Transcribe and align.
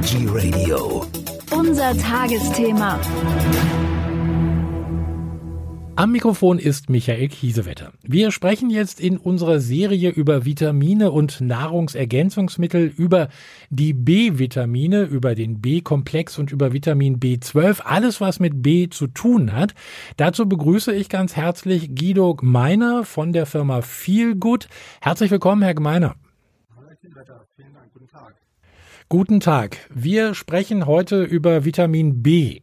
Energy 0.00 0.26
Radio. 0.30 1.04
Unser 1.50 1.94
Tagesthema. 1.98 2.98
Am 5.94 6.12
Mikrofon 6.12 6.58
ist 6.58 6.88
Michael 6.88 7.28
Kiesewetter. 7.28 7.92
Wir 8.00 8.30
sprechen 8.30 8.70
jetzt 8.70 8.98
in 8.98 9.18
unserer 9.18 9.60
Serie 9.60 10.08
über 10.08 10.46
Vitamine 10.46 11.10
und 11.10 11.42
Nahrungsergänzungsmittel, 11.42 12.86
über 12.86 13.28
die 13.68 13.92
B-Vitamine, 13.92 15.02
über 15.02 15.34
den 15.34 15.60
B-Komplex 15.60 16.38
und 16.38 16.50
über 16.50 16.72
Vitamin 16.72 17.20
B12, 17.20 17.82
alles 17.82 18.22
was 18.22 18.40
mit 18.40 18.62
B 18.62 18.88
zu 18.88 19.06
tun 19.06 19.52
hat. 19.52 19.74
Dazu 20.16 20.48
begrüße 20.48 20.94
ich 20.94 21.10
ganz 21.10 21.36
herzlich 21.36 21.94
Guido 21.94 22.36
Gmeiner 22.36 23.04
von 23.04 23.34
der 23.34 23.44
Firma 23.44 23.82
Feelgood. 23.82 24.68
Herzlich 25.02 25.30
willkommen, 25.30 25.60
Herr 25.60 25.74
Gmeiner. 25.74 26.14
Hallo, 26.74 26.88
Herr 26.88 26.96
Kiesewetter. 26.96 27.44
Vielen 27.54 27.74
Dank. 27.74 27.92
Guten 27.92 28.08
Tag. 28.08 28.34
Guten 29.12 29.40
Tag. 29.40 29.74
Wir 29.90 30.34
sprechen 30.34 30.86
heute 30.86 31.24
über 31.24 31.64
Vitamin 31.64 32.22
B. 32.22 32.62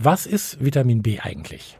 Was 0.00 0.24
ist 0.24 0.56
Vitamin 0.64 1.02
B 1.02 1.20
eigentlich? 1.20 1.76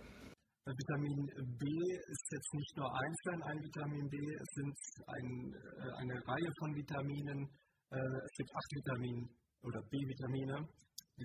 Vitamin 0.69 1.25
B 1.57 1.65
ist 2.13 2.27
jetzt 2.29 2.53
nicht 2.53 2.77
nur 2.77 2.85
einzeln 2.85 3.41
ein 3.49 3.57
Vitamin 3.65 4.05
B, 4.13 4.17
es 4.21 4.51
sind 4.61 4.77
ein, 5.09 5.27
äh, 5.57 6.05
eine 6.05 6.17
Reihe 6.21 6.51
von 6.61 6.77
Vitaminen. 6.77 7.49
Äh, 7.89 7.97
es 7.97 8.33
gibt 8.37 8.51
acht 8.53 8.71
Vitamine 8.77 9.25
oder 9.65 9.81
B-Vitamine. 9.89 10.69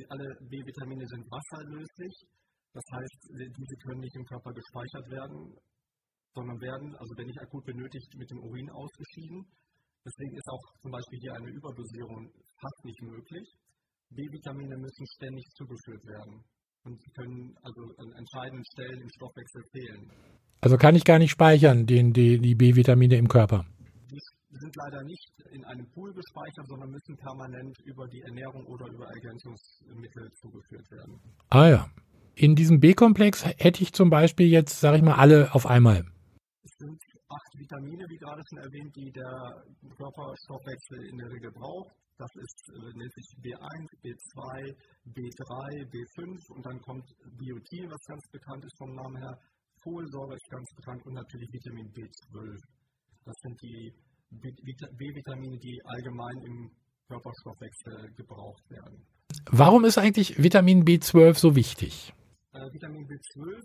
Alle 0.08 0.28
B-Vitamine 0.48 1.04
sind 1.04 1.28
wasserlöslich. 1.28 2.16
Das 2.72 2.86
heißt, 2.96 3.20
diese 3.60 3.76
können 3.84 4.00
nicht 4.00 4.16
im 4.16 4.24
Körper 4.24 4.56
gespeichert 4.56 5.12
werden, 5.12 5.52
sondern 6.32 6.56
werden, 6.62 6.96
also 6.96 7.12
wenn 7.18 7.28
nicht 7.28 7.42
akut 7.44 7.66
benötigt, 7.66 8.16
mit 8.16 8.32
dem 8.32 8.40
Urin 8.40 8.70
ausgeschieden. 8.72 9.44
Deswegen 10.00 10.32
ist 10.32 10.48
auch 10.48 10.66
zum 10.80 10.92
Beispiel 10.92 11.20
hier 11.20 11.34
eine 11.36 11.52
Überdosierung 11.52 12.32
fast 12.62 12.86
nicht 12.86 13.02
möglich. 13.02 13.48
B-Vitamine 14.12 14.76
müssen 14.78 15.06
ständig 15.16 15.46
zugeführt 15.56 16.04
werden 16.06 16.44
und 16.84 17.00
sie 17.02 17.12
können 17.12 17.56
also 17.62 17.82
an 17.98 18.12
entscheidenden 18.18 18.66
Stellen 18.74 19.02
im 19.02 19.10
Stoffwechsel 19.10 19.64
fehlen. 19.72 20.12
Also 20.62 20.78
kann 20.78 20.96
ich 20.96 21.06
gar 21.06 21.20
nicht 21.20 21.32
speichern, 21.32 21.86
den, 21.86 22.12
die, 22.12 22.40
die 22.40 22.56
B-Vitamine 22.56 23.16
im 23.16 23.28
Körper? 23.28 23.66
Die 24.52 24.58
sind 24.58 24.76
leider 24.76 25.04
nicht 25.04 25.30
in 25.52 25.64
einem 25.66 25.88
Pool 25.92 26.12
gespeichert, 26.12 26.68
sondern 26.68 26.90
müssen 26.90 27.16
permanent 27.18 27.78
über 27.86 28.08
die 28.08 28.22
Ernährung 28.22 28.66
oder 28.66 28.88
über 28.88 29.06
Ergänzungsmittel 29.06 30.28
zugeführt 30.42 30.90
werden. 30.90 31.20
Ah 31.50 31.70
ja. 31.70 31.90
In 32.34 32.56
diesem 32.56 32.80
B-Komplex 32.80 33.46
hätte 33.46 33.84
ich 33.84 33.94
zum 33.94 34.10
Beispiel 34.10 34.48
jetzt, 34.48 34.80
sage 34.80 34.98
ich 34.98 35.04
mal, 35.04 35.16
alle 35.16 35.54
auf 35.54 35.68
einmal. 35.68 36.06
Es 36.64 36.72
sind 36.80 36.98
acht 37.30 37.60
Vitamine, 37.60 38.06
wie 38.10 38.18
gerade 38.18 38.42
schon 38.50 38.58
erwähnt, 38.60 38.96
die 38.96 39.12
der 39.12 39.64
Körperstoffwechsel 39.98 41.06
in 41.12 41.18
der 41.18 41.30
Regel 41.30 41.52
braucht. 41.52 41.92
Das 42.20 42.36
ist, 42.36 42.60
äh, 42.76 42.92
nennt 43.00 43.14
sich 43.16 43.28
B1, 43.40 43.88
B2, 44.04 44.40
B3, 45.16 45.52
B5 45.88 46.52
und 46.52 46.66
dann 46.68 46.78
kommt 46.82 47.08
Biotin, 47.40 47.88
was 47.88 48.04
ganz 48.12 48.24
bekannt 48.36 48.66
ist 48.66 48.78
vom 48.78 48.92
Namen 48.94 49.16
her. 49.24 49.36
Folsäure 49.82 50.36
ist 50.36 50.50
ganz 50.52 50.68
bekannt 50.76 51.02
und 51.06 51.14
natürlich 51.14 51.48
Vitamin 51.48 51.88
B12. 51.96 52.60
Das 53.24 53.36
sind 53.40 53.56
die 53.64 53.94
B-Vitamine, 54.32 55.58
die 55.58 55.80
allgemein 55.86 56.38
im 56.44 56.70
Körperstoffwechsel 57.08 58.12
gebraucht 58.18 58.70
werden. 58.70 59.00
Warum 59.52 59.86
ist 59.86 59.98
eigentlich 59.98 60.38
Vitamin 60.38 60.84
B12 60.84 61.36
so 61.36 61.56
wichtig? 61.56 62.14
Äh, 62.52 62.60
Vitamin 62.74 63.08
B12 63.08 63.64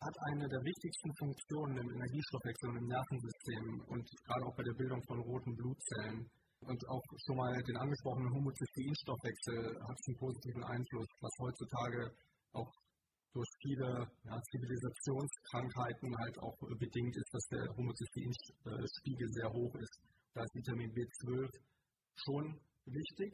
hat 0.00 0.16
eine 0.30 0.48
der 0.48 0.62
wichtigsten 0.66 1.10
Funktionen 1.14 1.78
im 1.78 1.90
Energiestoffwechsel 1.94 2.70
und 2.70 2.76
im 2.78 2.88
Nervensystem 2.90 3.64
und 3.86 4.02
gerade 4.26 4.46
auch 4.46 4.56
bei 4.56 4.64
der 4.64 4.74
Bildung 4.74 5.02
von 5.06 5.20
roten 5.20 5.54
Blutzellen. 5.54 6.26
Und 6.60 6.80
auch 6.88 7.02
schon 7.24 7.36
mal 7.36 7.54
den 7.62 7.76
angesprochenen 7.76 8.34
Homozysteinstoffwechsel 8.34 9.78
hat 9.80 9.98
einen 10.06 10.18
positiven 10.18 10.64
Einfluss, 10.64 11.06
was 11.20 11.32
heutzutage 11.40 12.10
auch 12.52 12.72
durch 13.32 13.48
viele 13.62 13.88
ja, 14.24 14.36
Zivilisationskrankheiten 14.50 16.10
halt 16.18 16.38
auch 16.40 16.56
bedingt 16.78 17.14
ist, 17.16 17.30
dass 17.32 17.46
der 17.52 17.64
Homozysteinspiegel 17.76 19.28
sehr 19.30 19.50
hoch 19.52 19.74
ist. 19.76 20.00
Da 20.34 20.42
ist 20.42 20.54
Vitamin 20.54 20.90
B12 20.90 21.48
schon 22.16 22.60
wichtig. 22.86 23.32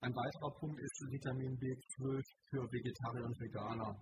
Ein 0.00 0.14
weiterer 0.14 0.52
Punkt 0.58 0.78
ist 0.80 0.96
Vitamin 1.10 1.58
B12 1.58 2.22
für 2.50 2.62
Vegetarier 2.70 3.24
und 3.24 3.40
Veganer. 3.40 3.94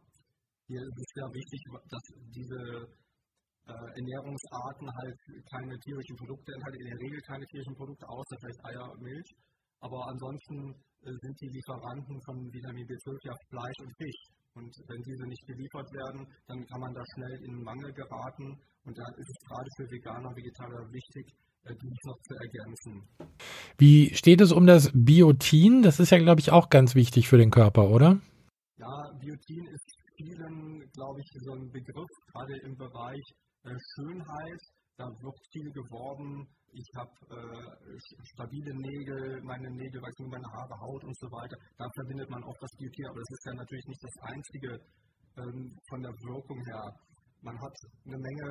Hier 0.66 0.80
ist 0.80 0.98
es 0.98 1.08
sehr 1.14 1.30
wichtig, 1.32 1.60
dass 1.88 2.04
diese 2.34 2.60
äh, 3.66 3.72
Ernährungsarten 3.72 4.88
halt 4.88 5.18
keine 5.52 5.76
tierischen 5.78 6.16
Produkte 6.16 6.52
enthalten, 6.54 6.80
in 6.80 6.90
der 6.90 7.00
Regel 7.00 7.20
keine 7.26 7.46
tierischen 7.46 7.76
Produkte, 7.76 8.04
außer 8.08 8.36
vielleicht 8.40 8.64
Eier 8.64 8.86
und 8.90 9.02
Milch. 9.02 9.30
Aber 9.80 10.00
ansonsten 10.08 10.74
äh, 11.02 11.12
sind 11.20 11.34
die 11.40 11.48
Lieferanten 11.48 12.16
von 12.24 12.36
Vitamin 12.52 12.84
B12 12.84 13.16
ja 13.24 13.34
Fleisch 13.48 13.78
und 13.80 13.92
Fisch. 13.96 14.22
Und 14.54 14.72
wenn 14.88 15.02
diese 15.02 15.26
nicht 15.26 15.46
geliefert 15.46 15.88
werden, 15.94 16.26
dann 16.48 16.66
kann 16.66 16.80
man 16.80 16.92
da 16.92 17.02
schnell 17.14 17.38
in 17.44 17.62
Mangel 17.62 17.92
geraten. 17.92 18.58
Und 18.84 18.98
da 18.98 19.06
ist 19.16 19.30
es 19.30 19.38
gerade 19.46 19.68
für 19.76 19.86
Veganer 19.90 20.28
und 20.28 20.36
Vegetarier 20.36 20.84
wichtig, 20.92 21.24
äh, 21.64 21.74
die 21.74 21.88
noch 22.04 22.18
zu 22.26 22.34
ergänzen. 22.34 23.08
Wie 23.78 24.14
steht 24.14 24.40
es 24.40 24.52
um 24.52 24.66
das 24.66 24.90
Biotin? 24.92 25.82
Das 25.82 26.00
ist 26.00 26.10
ja, 26.10 26.18
glaube 26.18 26.40
ich, 26.40 26.50
auch 26.50 26.68
ganz 26.68 26.94
wichtig 26.94 27.28
für 27.28 27.38
den 27.38 27.50
Körper, 27.50 27.88
oder? 27.90 28.20
Ja, 28.76 29.12
Biotin 29.20 29.66
ist 29.66 29.86
vielen, 30.16 30.80
glaube 30.92 31.20
ich, 31.20 31.28
so 31.40 31.52
ein 31.52 31.70
Begriff, 31.70 32.10
gerade 32.32 32.54
im 32.64 32.76
Bereich 32.76 33.24
Schönheit. 33.64 34.62
Da 34.96 35.06
wird 35.06 35.38
viel 35.52 35.70
geworben. 35.72 36.46
Ich 36.72 36.90
habe 36.96 37.10
äh, 37.32 37.98
stabile 38.36 38.72
Nägel, 38.76 39.42
meine 39.42 39.70
Nägel 39.70 40.00
wachsen, 40.02 40.28
meine 40.28 40.46
Haare, 40.52 40.76
Haut 40.80 41.02
und 41.04 41.16
so 41.18 41.26
weiter. 41.32 41.56
Da 41.76 41.86
verbindet 41.96 42.28
man 42.30 42.44
auch 42.44 42.58
das 42.60 42.70
Beauty, 42.78 43.02
aber 43.08 43.18
das 43.18 43.30
ist 43.32 43.44
ja 43.46 43.54
natürlich 43.54 43.86
nicht 43.86 44.04
das 44.04 44.16
Einzige 44.28 44.70
ähm, 45.40 45.78
von 45.88 46.00
der 46.02 46.12
Wirkung 46.12 46.60
her. 46.68 46.84
Man 47.42 47.56
hat 47.58 47.74
eine 48.04 48.18
Menge 48.18 48.48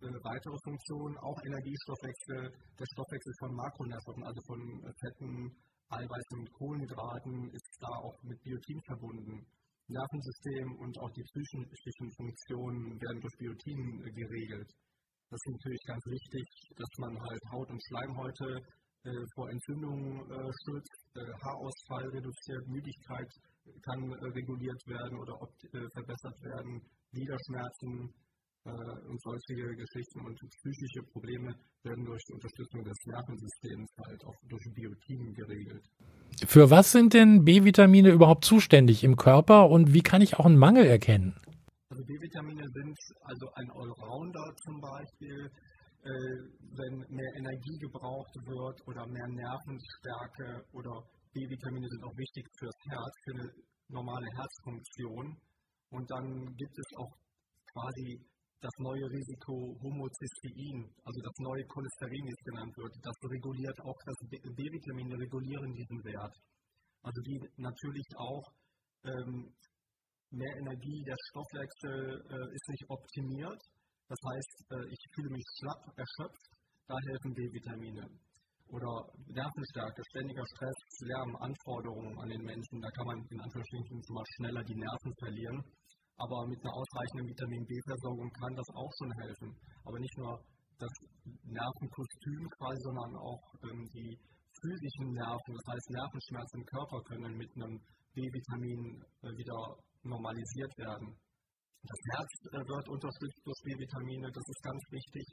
äh, 0.00 0.14
weitere 0.24 0.56
Funktionen, 0.64 1.18
auch 1.18 1.38
Energiestoffwechsel, 1.44 2.48
der 2.48 2.86
Stoffwechsel 2.94 3.34
von 3.38 3.50
Makronährstoffen, 3.54 4.24
also 4.24 4.40
von 4.46 4.60
äh, 4.62 4.92
Fetten, 5.04 5.52
Eiweißen 5.90 6.36
und 6.38 6.52
Kohlenhydraten, 6.52 7.50
ist 7.52 7.76
da 7.80 7.88
auch 7.88 8.16
mit 8.22 8.40
Biotin 8.42 8.80
verbunden. 8.86 9.46
Nervensystem 9.88 10.68
und 10.78 10.98
auch 11.00 11.10
die 11.12 11.24
psychischen 11.24 12.12
Funktionen 12.12 13.00
werden 13.00 13.20
durch 13.20 13.36
Biotin 13.38 14.00
geregelt. 14.14 14.70
Das 15.30 15.40
ist 15.44 15.52
natürlich 15.52 15.84
ganz 15.84 16.04
wichtig, 16.06 16.46
dass 16.76 16.92
man 16.98 17.12
halt 17.20 17.42
Haut- 17.52 17.70
und 17.70 17.82
Schleimhäute 17.88 18.48
äh, 19.04 19.24
vor 19.34 19.48
Entzündungen 19.50 20.24
äh, 20.28 20.50
schützt, 20.64 21.00
äh, 21.16 21.20
Haarausfall 21.44 22.08
reduziert, 22.08 22.66
Müdigkeit 22.66 23.30
kann 23.84 24.00
äh, 24.10 24.26
reguliert 24.32 24.82
werden 24.86 25.16
oder 25.20 25.34
äh, 25.72 25.86
verbessert 25.92 26.38
werden, 26.42 26.80
Gliederschmerzen 27.12 28.12
und 29.08 29.20
solche 29.22 29.54
Geschichten 29.54 30.20
und 30.20 30.38
psychische 30.38 31.02
Probleme 31.12 31.54
werden 31.82 32.04
durch 32.04 32.22
die 32.28 32.32
Unterstützung 32.34 32.84
des 32.84 32.96
Nervensystems 33.06 33.90
halt 34.06 34.24
auch 34.24 34.34
durch 34.48 34.62
Biotin 34.74 35.34
geregelt. 35.34 35.84
Für 36.46 36.70
was 36.70 36.92
sind 36.92 37.14
denn 37.14 37.44
B-Vitamine 37.44 38.10
überhaupt 38.10 38.44
zuständig 38.44 39.04
im 39.04 39.16
Körper 39.16 39.68
und 39.68 39.92
wie 39.94 40.02
kann 40.02 40.22
ich 40.22 40.38
auch 40.38 40.46
einen 40.46 40.58
Mangel 40.58 40.86
erkennen? 40.86 41.34
Also 41.90 42.04
B-Vitamine 42.04 42.64
sind 42.74 42.96
also 43.22 43.46
ein 43.54 43.70
Allrounder 43.70 44.54
zum 44.64 44.80
Beispiel, 44.80 45.50
äh, 46.04 46.10
wenn 46.76 46.98
mehr 47.08 47.32
Energie 47.36 47.78
gebraucht 47.80 48.34
wird 48.46 48.86
oder 48.86 49.06
mehr 49.06 49.28
Nervenstärke 49.28 50.62
oder 50.72 51.02
B-Vitamine 51.34 51.88
sind 51.88 52.04
auch 52.04 52.16
wichtig 52.16 52.44
fürs 52.58 52.76
Herz, 52.90 53.14
für 53.24 53.34
eine 53.34 53.50
normale 53.88 54.26
Herzfunktion. 54.36 55.36
Und 55.90 56.10
dann 56.10 56.54
gibt 56.56 56.78
es 56.78 56.86
auch 56.98 57.12
quasi 57.72 58.20
das 58.60 58.74
neue 58.78 59.06
Risiko 59.06 59.54
Homozystein, 59.82 60.82
also 61.04 61.18
das 61.22 61.36
neue 61.38 61.64
Cholesterin, 61.70 62.24
wie 62.26 62.34
es 62.34 62.44
genannt 62.44 62.74
wird, 62.76 62.92
das 63.02 63.16
reguliert 63.30 63.78
auch 63.86 64.00
das 64.04 64.18
B-Vitamine, 64.28 65.14
regulieren 65.14 65.72
diesen 65.74 66.00
Wert. 66.04 66.34
Also 67.02 67.20
die 67.22 67.38
natürlich 67.56 68.08
auch 68.18 68.42
ähm, 69.04 69.54
mehr 70.30 70.54
Energie, 70.58 71.02
der 71.06 71.16
Stoffwechsel 71.30 72.18
äh, 72.18 72.54
ist 72.54 72.68
nicht 72.68 72.84
optimiert. 72.88 73.60
Das 74.08 74.18
heißt, 74.26 74.56
äh, 74.74 74.86
ich 74.90 75.02
fühle 75.14 75.30
mich 75.30 75.46
schlapp, 75.58 75.82
erschöpft, 75.94 76.44
da 76.88 76.96
helfen 76.98 77.34
B-Vitamine. 77.34 78.04
Oder 78.68 78.92
Nervenstärke, 79.32 80.02
ständiger 80.10 80.44
Stress, 80.44 80.80
Lärm, 81.00 81.32
Anforderungen 81.40 82.18
an 82.20 82.28
den 82.28 82.42
Menschen, 82.42 82.80
da 82.82 82.90
kann 82.90 83.06
man 83.06 83.18
in 83.30 83.40
Anführungsstrichen 83.40 84.02
mal 84.12 84.26
schneller 84.36 84.64
die 84.64 84.76
Nerven 84.76 85.12
verlieren. 85.24 85.58
Aber 86.18 86.46
mit 86.46 86.58
einer 86.58 86.74
ausreichenden 86.74 87.26
Vitamin 87.30 87.64
B-Versorgung 87.64 88.30
kann 88.42 88.54
das 88.54 88.68
auch 88.74 88.92
schon 88.98 89.12
helfen. 89.22 89.48
Aber 89.86 89.98
nicht 89.98 90.16
nur 90.18 90.34
das 90.78 90.94
Nervenkostüm 91.46 92.42
quasi, 92.58 92.80
sondern 92.82 93.16
auch 93.16 93.44
ähm, 93.62 93.82
die 93.94 94.18
physischen 94.62 95.08
Nerven, 95.14 95.52
das 95.54 95.66
heißt 95.74 95.90
Nervenschmerzen 95.90 96.58
im 96.58 96.66
Körper 96.66 96.98
können 97.06 97.32
mit 97.38 97.50
einem 97.54 97.78
B-Vitamin 98.14 98.82
äh, 99.22 99.30
wieder 99.38 99.58
normalisiert 100.02 100.72
werden. 100.78 101.14
Das 101.82 102.00
Herz 102.14 102.30
äh, 102.50 102.62
wird 102.66 102.86
unterstützt 102.90 103.42
durch 103.44 103.60
B-Vitamine, 103.62 104.26
das 104.30 104.46
ist 104.46 104.62
ganz 104.62 104.82
wichtig. 104.90 105.26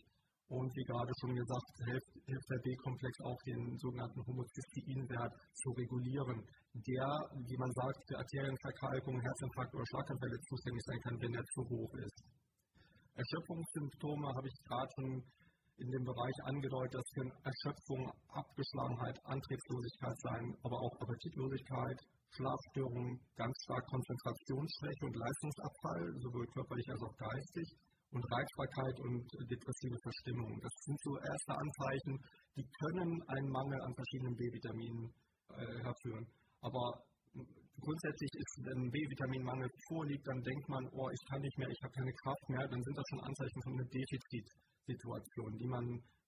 Und 0.48 0.70
wie 0.78 0.86
gerade 0.86 1.14
schon 1.20 1.34
gesagt, 1.34 1.70
hilft, 1.90 2.12
hilft 2.30 2.50
der 2.54 2.62
B-Komplex 2.62 3.14
auch 3.26 3.42
den 3.50 3.62
sogenannten 3.82 4.22
Homozysteinwert 4.30 5.34
zu 5.58 5.70
regulieren, 5.74 6.38
der, 6.86 7.08
wie 7.50 7.58
man 7.58 7.72
sagt, 7.74 7.98
für 8.06 8.18
Arterienverkalkung, 8.22 9.18
Herzinfarkt 9.22 9.74
oder 9.74 9.86
Schlaganfälle 9.90 10.38
zuständig 10.46 10.84
sein 10.86 11.02
kann, 11.02 11.18
wenn 11.22 11.34
er 11.34 11.46
zu 11.50 11.62
hoch 11.66 11.94
ist. 11.98 12.20
Erschöpfungssymptome 13.18 14.28
habe 14.38 14.48
ich 14.48 14.58
gerade 14.70 14.92
schon 14.94 15.24
in 15.78 15.90
dem 15.92 16.04
Bereich 16.06 16.38
angedeutet, 16.46 16.94
das 16.94 17.10
können 17.16 17.34
Erschöpfung, 17.44 18.02
Abgeschlagenheit, 18.30 19.18
Antriebslosigkeit 19.26 20.18
sein, 20.30 20.46
aber 20.64 20.78
auch 20.78 20.94
Appetitlosigkeit, 21.02 21.98
Schlafstörungen, 22.32 23.20
ganz 23.36 23.56
stark 23.66 23.84
Konzentrationsschwäche 23.88 25.04
und 25.10 25.16
Leistungsabfall, 25.16 26.04
sowohl 26.22 26.46
körperlich 26.54 26.88
als 26.92 27.02
auch 27.02 27.18
geistig 27.18 27.68
und 28.16 28.24
Reizbarkeit 28.32 28.96
und 29.04 29.24
depressive 29.52 30.00
Verstimmung. 30.00 30.52
Das 30.64 30.74
sind 30.88 30.98
so 31.04 31.12
erste 31.20 31.54
Anzeichen, 31.60 32.14
die 32.56 32.66
können 32.80 33.12
einen 33.28 33.50
Mangel 33.52 33.80
an 33.84 33.94
verschiedenen 33.94 34.36
B-Vitaminen 34.40 35.04
äh, 35.52 35.84
herführen. 35.84 36.26
Aber 36.64 36.96
grundsätzlich 37.84 38.32
ist, 38.40 38.54
wenn 38.64 38.88
ein 38.88 38.92
B-Vitaminmangel 38.92 39.70
vorliegt, 39.92 40.26
dann 40.28 40.40
denkt 40.42 40.68
man, 40.70 40.84
oh, 40.96 41.10
ich 41.12 41.24
kann 41.30 41.42
nicht 41.42 41.58
mehr, 41.60 41.68
ich 41.68 41.82
habe 41.84 41.94
keine 41.94 42.14
Kraft 42.24 42.46
mehr, 42.50 42.66
dann 42.72 42.82
sind 42.82 42.96
das 42.96 43.06
schon 43.12 43.22
Anzeichen 43.28 43.62
von 43.62 43.74
einer 43.76 43.90
Defizitsituation, 43.92 45.52
die 45.60 45.68
man 45.68 45.86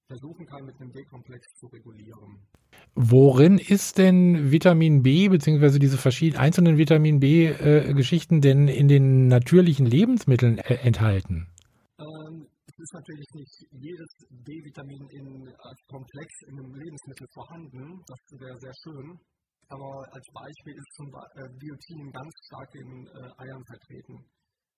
versuchen 0.08 0.46
kann, 0.46 0.64
mit 0.66 0.76
einem 0.80 0.92
B-Komplex 0.92 1.44
zu 1.60 1.68
regulieren. 1.68 2.48
Worin 2.96 3.58
ist 3.60 3.98
denn 3.98 4.52
Vitamin 4.52 5.04
B 5.04 5.30
bzw. 5.30 5.80
diese 5.80 5.98
verschiedenen 5.98 6.42
einzelnen 6.42 6.78
Vitamin 6.78 7.20
B-Geschichten 7.20 8.38
äh, 8.38 8.42
denn 8.42 8.68
in 8.68 8.88
den 8.88 9.28
natürlichen 9.28 9.86
Lebensmitteln 9.86 10.58
äh, 10.60 10.76
enthalten? 10.76 11.48
Ist 12.88 13.04
natürlich 13.04 13.32
nicht 13.36 13.56
jedes 13.84 14.12
B-Vitamin 14.48 15.04
als 15.60 15.80
Komplex 15.92 16.30
in 16.48 16.56
einem 16.56 16.72
Lebensmittel 16.72 17.28
vorhanden. 17.36 17.84
Das 18.08 18.22
wäre 18.40 18.58
sehr 18.64 18.76
schön. 18.80 19.20
Aber 19.68 19.92
als 20.16 20.24
Beispiel 20.32 20.72
ist 20.72 20.92
zum 20.96 21.12
Beispiel 21.12 21.44
äh, 21.44 21.58
Biotin 21.60 22.12
ganz 22.16 22.32
stark 22.48 22.72
in 22.80 22.92
äh, 23.12 23.44
Eiern 23.44 23.64
vertreten. 23.68 24.16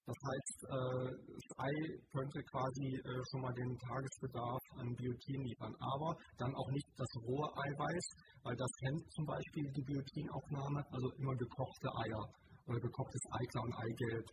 Das 0.09 0.17
heißt, 0.25 0.57
äh, 0.73 1.09
das 1.21 1.47
Ei 1.61 1.75
könnte 2.09 2.41
quasi 2.50 2.97
äh, 2.97 3.21
schon 3.29 3.41
mal 3.45 3.53
den 3.53 3.77
Tagesbedarf 3.77 4.63
an 4.81 4.89
Biotin 4.97 5.45
liefern, 5.45 5.75
aber 5.77 6.17
dann 6.41 6.56
auch 6.57 6.71
nicht 6.73 6.89
das 6.97 7.11
rohe 7.21 7.45
Eiweiß, 7.45 8.06
weil 8.41 8.57
das 8.57 8.73
hemmt 8.89 9.06
zum 9.13 9.25
Beispiel 9.29 9.69
die 9.69 9.85
Biotinaufnahme, 9.85 10.81
also 10.81 11.07
immer 11.13 11.35
gekochte 11.38 11.94
Eier 11.94 12.25
oder 12.65 12.79
gekochtes 12.81 13.21
Eiklar 13.38 13.63
und 13.69 13.75
Eigelb. 13.77 14.25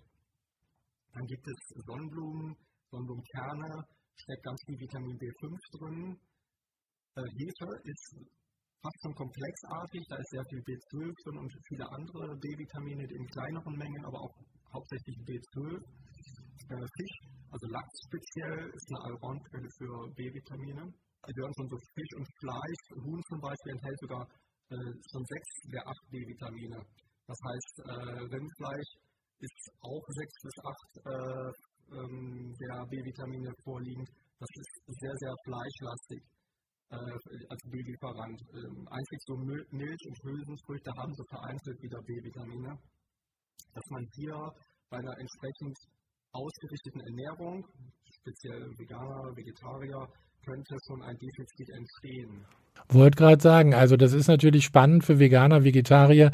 Dann 1.13 1.27
gibt 1.29 1.45
es 1.45 1.61
Sonnenblumen, 1.85 2.57
Sonnenblumenkerne, 2.91 3.85
steckt 4.17 4.45
ganz 4.45 4.61
viel 4.67 4.79
Vitamin 4.79 5.17
B5 5.19 5.45
drin. 5.79 6.17
Äh, 7.17 7.29
Hefe 7.37 7.69
ist 7.85 8.07
fast 8.83 8.99
schon 9.03 9.15
komplexartig, 9.15 10.03
da 10.09 10.17
ist 10.17 10.31
sehr 10.31 10.47
viel 10.51 10.63
B12 10.63 11.11
drin 11.11 11.39
und 11.43 11.51
viele 11.69 11.87
andere 11.91 12.37
B-Vitamine 12.39 13.03
in 13.03 13.27
kleineren 13.27 13.75
Mengen, 13.75 14.05
aber 14.05 14.21
auch 14.21 14.35
hauptsächlich 14.73 15.17
B12. 15.27 15.83
Äh, 16.67 16.87
Fisch, 16.97 17.17
also 17.51 17.67
Lachs 17.71 17.97
speziell, 18.07 18.71
ist 18.71 18.87
eine 18.91 19.01
Allroundquelle 19.07 19.71
für 19.79 19.95
B-Vitamine. 20.15 20.83
Da 20.87 21.29
gehören 21.33 21.55
schon 21.59 21.69
so 21.69 21.79
Fisch 21.95 22.13
und 22.15 22.27
Fleisch. 22.39 22.85
Huhn 23.03 23.23
zum 23.29 23.41
Beispiel 23.41 23.73
enthält 23.73 23.99
sogar 24.01 24.23
äh, 24.71 24.93
schon 25.11 25.25
sechs 25.27 25.51
der 25.73 25.83
acht 25.87 26.05
B-Vitamine. 26.11 26.79
Das 27.27 27.39
heißt, 27.43 27.75
äh, 27.87 28.23
Rindfleisch 28.31 28.93
ist 29.39 29.63
auch 29.83 30.05
sechs 30.15 30.35
bis 30.43 30.57
acht 30.63 30.93
äh, 31.07 31.51
ähm, 31.93 32.55
der 32.61 32.87
B-Vitamine 32.87 33.53
vorliegen. 33.65 34.05
Das 34.39 34.49
ist 34.55 35.01
sehr, 35.01 35.17
sehr 35.17 35.35
fleischlastig 35.45 36.21
äh, 36.91 37.49
als 37.49 37.63
B-Lieferant. 37.71 38.39
Ähm, 38.55 38.89
einzig 38.91 39.19
so 39.27 39.35
Milch 39.37 40.03
und 40.07 40.19
Hülsenfrüchte 40.23 40.91
haben 40.97 41.15
so 41.15 41.25
vereinzelt 41.31 41.83
wieder 41.83 42.01
B-Vitamine. 42.03 42.79
Dass 43.75 43.87
man 43.91 44.05
hier 44.15 44.39
bei 44.91 44.99
einer 44.99 45.19
entsprechend 45.19 45.77
ausgerichteten 46.33 47.01
Ernährung, 47.01 47.65
speziell 48.21 48.63
Veganer, 48.79 49.37
Vegetarier, 49.37 50.07
könnte 50.45 50.77
schon 50.87 51.03
ein 51.03 51.17
Defizit 51.17 51.71
entstehen. 51.75 52.47
Wollte 52.89 53.17
gerade 53.17 53.43
sagen, 53.43 53.75
also 53.75 53.97
das 53.97 54.13
ist 54.13 54.29
natürlich 54.29 54.65
spannend 54.65 55.05
für 55.05 55.19
Veganer, 55.19 55.65
Vegetarier. 55.65 56.31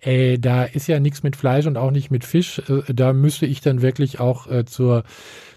Äh, 0.00 0.38
da 0.38 0.64
ist 0.64 0.86
ja 0.86 1.00
nichts 1.00 1.22
mit 1.22 1.34
Fleisch 1.34 1.66
und 1.66 1.76
auch 1.76 1.90
nicht 1.90 2.10
mit 2.10 2.24
Fisch. 2.24 2.60
Äh, 2.68 2.94
da 2.94 3.12
müsste 3.12 3.46
ich 3.46 3.60
dann 3.60 3.82
wirklich 3.82 4.20
auch 4.20 4.46
äh, 4.46 4.64
zur, 4.64 5.02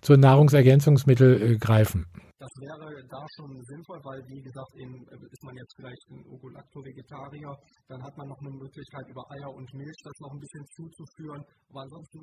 zur 0.02 0.18
Nahrungsergänzungsmittel 0.18 1.42
äh, 1.42 1.58
greifen. 1.58 2.08
Das 2.40 2.50
wäre 2.56 2.88
da 3.10 3.22
schon 3.36 3.52
sinnvoll, 3.68 4.00
weil 4.02 4.24
wie 4.26 4.42
gesagt, 4.42 4.74
in, 4.80 4.90
äh, 4.90 5.28
ist 5.30 5.44
man 5.44 5.56
jetzt 5.56 5.76
vielleicht 5.76 6.06
ein 6.10 6.24
Ogolacto-Vegetarier, 6.34 7.52
dann 7.88 8.02
hat 8.02 8.18
man 8.18 8.28
noch 8.30 8.40
eine 8.40 8.56
Möglichkeit 8.58 9.06
über 9.08 9.24
Eier 9.30 9.54
und 9.54 9.68
Milch 9.74 10.00
das 10.04 10.18
noch 10.20 10.34
ein 10.34 10.40
bisschen 10.40 10.66
zuzuführen. 10.74 11.44
Aber 11.70 11.82
ansonsten, 11.82 12.20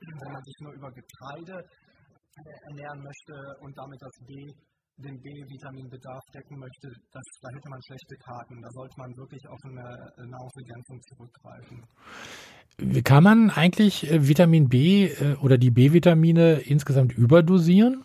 wenn 0.00 0.32
man 0.32 0.42
sich 0.42 0.56
nur 0.60 0.72
über 0.72 0.90
Getreide 0.90 1.62
ernähren 2.70 3.02
möchte 3.02 3.34
und 3.60 3.76
damit 3.76 4.00
das 4.00 4.14
B 4.26 4.32
den 4.98 5.20
B-Vitaminbedarf 5.22 6.24
decken 6.34 6.58
möchte, 6.58 6.88
das, 7.12 7.22
da 7.40 7.48
hätte 7.54 7.68
man 7.68 7.80
schlechte 7.82 8.16
Karten. 8.16 8.60
Da 8.60 8.68
sollte 8.70 8.94
man 8.98 9.16
wirklich 9.16 9.46
auf 9.48 9.60
eine 9.64 10.28
Nahrungsergänzung 10.28 11.00
zurückgreifen. 11.02 11.86
Kann 13.04 13.24
man 13.24 13.50
eigentlich 13.50 14.08
äh, 14.10 14.28
Vitamin 14.28 14.68
B 14.68 15.06
äh, 15.06 15.34
oder 15.42 15.58
die 15.58 15.70
B-Vitamine 15.70 16.60
insgesamt 16.60 17.12
überdosieren? 17.12 18.04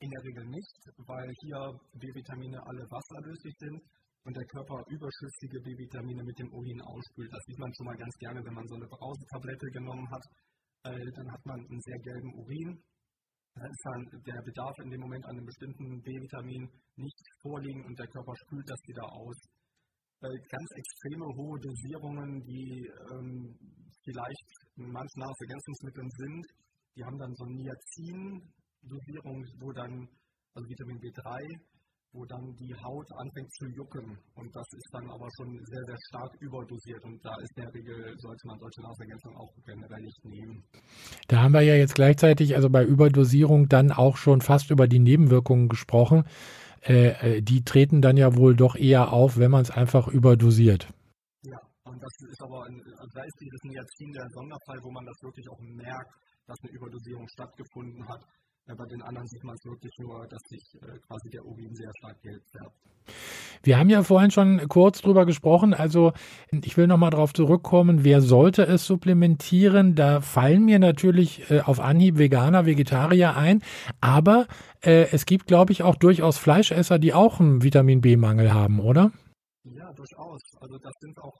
In 0.00 0.10
der 0.10 0.22
Regel 0.22 0.46
nicht, 0.46 0.76
weil 1.06 1.28
hier 1.40 1.74
B-Vitamine 1.98 2.58
alle 2.64 2.84
wasserlöslich 2.88 3.54
sind 3.58 3.80
und 4.24 4.36
der 4.36 4.46
Körper 4.46 4.84
überschüssige 4.88 5.60
B-Vitamine 5.60 6.22
mit 6.24 6.38
dem 6.38 6.52
Urin 6.52 6.80
ausspült. 6.82 7.32
Das 7.32 7.44
sieht 7.46 7.58
man 7.58 7.72
schon 7.74 7.86
mal 7.86 7.96
ganz 7.96 8.14
gerne, 8.16 8.40
wenn 8.44 8.54
man 8.54 8.66
so 8.68 8.76
eine 8.76 8.86
Brausetablette 8.86 9.66
genommen 9.72 10.08
hat. 10.10 10.24
Äh, 10.84 11.10
dann 11.16 11.32
hat 11.32 11.44
man 11.44 11.60
einen 11.60 11.80
sehr 11.80 11.98
gelben 11.98 12.32
Urin 12.34 12.78
da 13.58 13.92
der 14.26 14.42
Bedarf 14.42 14.76
in 14.84 14.90
dem 14.90 15.00
Moment 15.00 15.24
an 15.26 15.36
einem 15.36 15.46
bestimmten 15.46 16.02
B-Vitamin 16.02 16.68
nicht 16.96 17.24
vorliegen 17.42 17.84
und 17.84 17.98
der 17.98 18.06
Körper 18.06 18.34
spült 18.46 18.68
das 18.70 18.80
wieder 18.86 19.04
aus. 19.12 19.36
Ganz 20.20 20.68
extreme 20.74 21.26
hohe 21.26 21.58
Dosierungen, 21.60 22.42
die 22.42 22.90
ähm, 23.12 23.54
vielleicht 24.04 24.50
in 24.76 24.90
manchen 24.90 25.20
Nahrungsergänzungsmitteln 25.20 26.10
sind, 26.10 26.46
die 26.96 27.04
haben 27.04 27.18
dann 27.18 27.34
so 27.34 27.44
Niacin-Dosierung, 27.46 29.38
wo 29.60 29.72
dann, 29.72 30.08
also 30.54 30.68
Vitamin 30.68 30.98
B3, 30.98 31.22
wo 32.12 32.24
dann 32.24 32.54
die 32.56 32.74
Haut 32.74 33.06
anfängt 33.18 33.52
zu 33.52 33.66
jucken. 33.66 34.18
Und 34.34 34.54
das 34.54 34.66
ist 34.72 34.88
dann 34.92 35.08
aber 35.10 35.28
schon 35.36 35.58
sehr, 35.64 35.84
sehr 35.84 35.96
stark 36.08 36.34
überdosiert. 36.40 37.04
Und 37.04 37.24
da 37.24 37.34
ist 37.42 37.56
der 37.56 37.72
Regel, 37.74 38.14
sollte 38.18 38.46
man 38.46 38.58
solche 38.58 38.80
Nahrungsergänzungen 38.80 39.36
auch 39.36 39.52
generell 39.66 40.02
nicht 40.02 40.24
nehmen. 40.24 40.64
Da 41.28 41.42
haben 41.42 41.52
wir 41.52 41.60
ja 41.62 41.74
jetzt 41.74 41.94
gleichzeitig, 41.94 42.56
also 42.56 42.70
bei 42.70 42.84
Überdosierung, 42.84 43.68
dann 43.68 43.92
auch 43.92 44.16
schon 44.16 44.40
fast 44.40 44.70
über 44.70 44.88
die 44.88 45.00
Nebenwirkungen 45.00 45.68
gesprochen. 45.68 46.24
Äh, 46.82 47.36
äh 47.36 47.42
die 47.42 47.62
treten 47.64 48.00
dann 48.00 48.16
ja 48.16 48.36
wohl 48.36 48.56
doch 48.56 48.76
eher 48.76 49.12
auf, 49.12 49.38
wenn 49.38 49.50
man 49.50 49.62
es 49.62 49.70
einfach 49.70 50.08
überdosiert. 50.08 50.88
Ja, 51.42 51.60
und 51.84 52.02
das 52.02 52.30
ist 52.30 52.42
aber, 52.42 52.64
ein, 52.64 52.80
also 52.98 53.10
da 53.14 53.22
ist 53.22 53.38
dieses 53.40 53.60
Niacin 53.64 54.12
der 54.12 54.28
Sonderfall, 54.30 54.78
wo 54.82 54.90
man 54.90 55.04
das 55.04 55.16
wirklich 55.22 55.48
auch 55.50 55.60
merkt, 55.60 56.12
dass 56.46 56.56
eine 56.62 56.72
Überdosierung 56.72 57.28
stattgefunden 57.28 58.08
hat. 58.08 58.24
Bei 58.76 58.84
den 58.84 59.00
anderen 59.00 59.26
sieht 59.26 59.42
man 59.44 59.54
es 59.54 59.64
wirklich 59.64 59.92
nur, 59.98 60.26
dass 60.28 60.42
sich 60.42 60.62
äh, 60.74 60.98
quasi 61.06 61.30
der 61.30 61.44
Urin 61.44 61.74
sehr 61.74 61.90
stark 61.98 62.20
gelb 62.22 62.42
färbt. 62.50 62.76
Wir 63.62 63.78
haben 63.78 63.88
ja 63.88 64.02
vorhin 64.02 64.30
schon 64.30 64.68
kurz 64.68 65.00
drüber 65.00 65.24
gesprochen. 65.24 65.72
Also 65.72 66.12
ich 66.50 66.76
will 66.76 66.86
nochmal 66.86 67.10
darauf 67.10 67.32
zurückkommen, 67.32 68.04
wer 68.04 68.20
sollte 68.20 68.62
es 68.64 68.84
supplementieren? 68.86 69.94
Da 69.94 70.20
fallen 70.20 70.66
mir 70.66 70.78
natürlich 70.78 71.50
äh, 71.50 71.60
auf 71.60 71.80
Anhieb 71.80 72.18
Veganer, 72.18 72.66
Vegetarier 72.66 73.36
ein. 73.36 73.62
Aber 74.02 74.46
äh, 74.82 75.06
es 75.12 75.24
gibt, 75.24 75.46
glaube 75.46 75.72
ich, 75.72 75.82
auch 75.82 75.96
durchaus 75.96 76.36
Fleischesser, 76.36 76.98
die 76.98 77.14
auch 77.14 77.40
einen 77.40 77.62
Vitamin 77.62 78.02
B-Mangel 78.02 78.52
haben, 78.52 78.80
oder? 78.80 79.12
Ja, 79.64 79.90
durchaus. 79.94 80.42
Also 80.60 80.76
das 80.76 80.92
sind 81.00 81.18
auch 81.18 81.34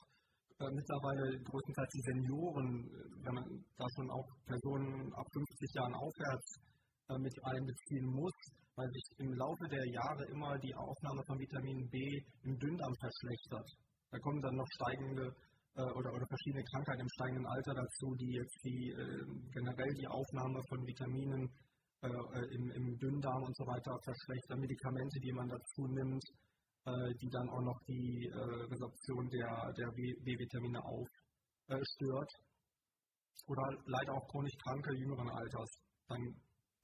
äh, 0.61 0.71
mittlerweile 0.75 1.39
größtenteils 1.45 1.91
die 1.93 2.01
Senioren, 2.01 2.91
wenn 3.23 3.35
man 3.35 3.45
da 3.77 3.87
schon 3.95 4.11
auch 4.11 4.27
Personen 4.47 5.13
ab 5.13 5.27
50 5.31 5.75
Jahren 5.75 5.95
aufwärts 5.95 6.55
mit 7.17 7.33
einbeziehen 7.45 8.07
muss, 8.07 8.37
weil 8.77 8.91
sich 8.93 9.07
im 9.19 9.33
Laufe 9.33 9.67
der 9.71 9.85
Jahre 9.91 10.25
immer 10.31 10.59
die 10.59 10.75
Aufnahme 10.75 11.23
von 11.27 11.39
Vitamin 11.39 11.89
B 11.89 11.99
im 12.45 12.59
Dünndarm 12.59 12.95
verschlechtert. 13.01 13.69
Da 14.11 14.19
kommen 14.19 14.41
dann 14.43 14.57
noch 14.57 14.69
steigende 14.77 15.33
äh, 15.79 15.83
oder, 15.95 16.11
oder 16.13 16.27
verschiedene 16.27 16.65
Krankheiten 16.65 17.01
im 17.01 17.15
steigenden 17.17 17.47
Alter 17.47 17.75
dazu, 17.75 18.15
die 18.17 18.33
jetzt 18.35 18.59
die, 18.65 18.91
äh, 18.91 19.25
generell 19.53 19.93
die 20.01 20.09
Aufnahme 20.09 20.61
von 20.69 20.87
Vitaminen 20.87 21.49
äh, 22.03 22.55
im, 22.55 22.71
im, 22.71 22.99
Dünndarm 22.99 23.43
und 23.43 23.57
so 23.57 23.65
weiter 23.67 23.95
verschlechtern, 24.05 24.61
Medikamente, 24.61 25.19
die 25.21 25.33
man 25.33 25.49
dazu 25.49 25.87
nimmt, 25.87 26.25
äh, 26.87 27.15
die 27.21 27.31
dann 27.31 27.49
auch 27.51 27.63
noch 27.63 27.81
die 27.87 28.27
äh, 28.27 28.63
Resorption 28.71 29.29
der, 29.29 29.73
der 29.77 29.91
B-Vitamine 29.93 30.81
aufstört. 30.83 32.31
Oder 33.47 33.65
leider 33.87 34.13
auch 34.13 34.27
chronisch 34.29 34.57
kranke 34.63 34.95
jüngeren 34.95 35.31
Alters. 35.31 35.71
Dann 36.09 36.21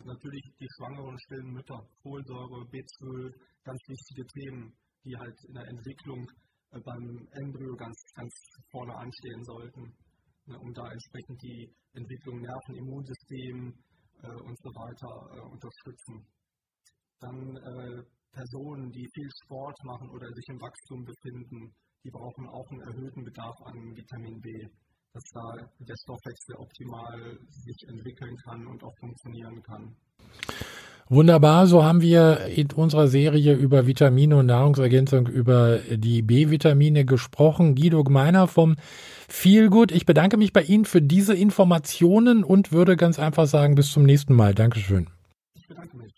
Natürlich 0.03 0.43
die 0.59 0.69
schwangeren 0.77 1.19
stillen 1.19 1.53
Mütter, 1.53 1.81
Folsäure, 2.03 2.67
B12, 2.67 3.33
ganz 3.63 3.81
wichtige 3.89 4.27
Themen, 4.27 4.75
die 5.05 5.17
halt 5.17 5.37
in 5.47 5.55
der 5.55 5.69
Entwicklung 5.69 6.27
äh, 6.73 6.81
beim 6.81 7.29
Embryo 7.43 7.75
ganz, 7.77 7.97
ganz 8.15 8.33
vorne 8.71 8.95
anstehen 8.97 9.45
sollten, 9.45 9.95
ne, 10.47 10.59
um 10.59 10.73
da 10.75 10.91
entsprechend 10.91 11.43
die 11.43 11.73
Entwicklung 11.93 12.41
Nerven, 12.41 12.75
Immunsystem 12.75 13.75
äh, 14.23 14.35
und 14.43 14.59
so 14.59 14.71
weiter 14.75 15.13
äh, 15.37 15.41
unterstützen. 15.53 16.27
Dann 17.21 17.57
äh, 17.57 18.03
Personen, 18.33 18.91
die 18.91 19.07
viel 19.15 19.31
Sport 19.45 19.79
machen 19.85 20.11
oder 20.11 20.27
sich 20.27 20.49
im 20.49 20.61
Wachstum 20.61 21.05
befinden, 21.05 21.73
die 22.03 22.11
brauchen 22.11 22.49
auch 22.49 22.69
einen 22.71 22.83
erhöhten 22.83 23.25
Bedarf 23.25 23.57
an 23.65 23.97
Vitamin 23.97 24.41
B, 24.41 24.51
dass 25.15 25.25
da 25.33 25.55
der 25.79 25.97
Stoffwechsel 25.97 26.57
optimal 26.57 27.39
sich 27.49 27.89
entwickeln 27.89 28.37
kann 28.45 28.67
und 28.67 28.83
auch 28.83 28.95
funktionieren 28.99 29.63
kann. 29.63 29.95
Wunderbar, 31.09 31.67
so 31.67 31.85
haben 31.85 32.01
wir 32.01 32.47
in 32.47 32.73
unserer 32.73 33.09
Serie 33.09 33.55
über 33.55 33.87
Vitamine 33.87 34.37
und 34.37 34.47
Nahrungsergänzung 34.47 35.29
über 35.29 35.79
die 35.79 36.23
B-Vitamine 36.23 37.05
gesprochen. 37.05 37.75
Guido 37.75 38.03
Gmeiner 38.03 38.49
vom 38.49 38.77
Feelgood. 39.29 39.93
Ich 39.93 40.07
bedanke 40.07 40.37
mich 40.39 40.53
bei 40.53 40.63
Ihnen 40.63 40.87
für 40.87 41.03
diese 41.03 41.35
Informationen 41.35 42.43
und 42.43 42.73
würde 42.73 42.97
ganz 42.97 43.19
einfach 43.19 43.47
sagen, 43.47 43.75
bis 43.75 43.93
zum 43.93 44.05
nächsten 44.05 44.35
Mal. 44.35 44.55
Dankeschön. 44.55 45.09
Ich 45.55 45.69
bedanke 45.69 45.97
mich. 45.97 46.14